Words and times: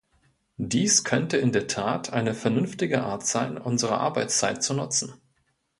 Dies 0.57 1.03
könnte 1.03 1.37
in 1.37 1.51
der 1.51 1.67
Tat 1.67 2.11
eine 2.11 2.33
vernünftige 2.33 3.03
Art 3.03 3.23
sein, 3.23 3.59
unsere 3.59 3.99
Arbeitszeit 3.99 4.63
zu 4.63 4.73
nutzen. 4.73 5.13